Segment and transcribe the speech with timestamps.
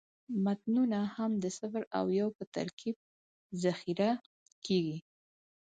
[0.43, 2.95] متنونه هم د صفر او یو په ترکیب
[3.63, 4.11] ذخیره
[4.65, 4.97] کېږي.